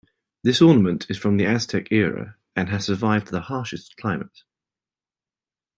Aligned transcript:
This 0.43 0.63
ornament 0.63 1.05
is 1.11 1.19
from 1.19 1.37
the 1.37 1.45
Aztec 1.45 1.91
era 1.91 2.35
and 2.55 2.69
has 2.69 2.85
survived 2.85 3.27
the 3.27 3.41
harshest 3.41 3.97
climate. 3.97 4.41